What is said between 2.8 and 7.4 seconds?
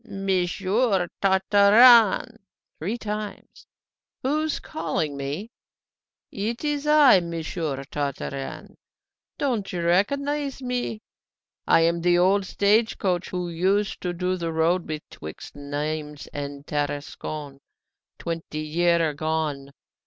times. "Who's calling me?" "It's I,